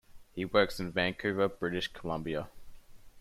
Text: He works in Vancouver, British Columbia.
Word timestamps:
He 0.33 0.45
works 0.45 0.79
in 0.79 0.91
Vancouver, 0.91 1.47
British 1.47 1.87
Columbia. 1.89 2.47